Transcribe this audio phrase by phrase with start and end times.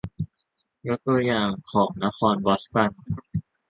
[0.87, 2.91] ยกตัวอย่างของนครบอสตัน